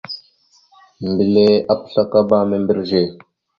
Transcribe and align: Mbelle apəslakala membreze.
Mbelle 1.09 1.45
apəslakala 1.73 2.37
membreze. 2.49 3.01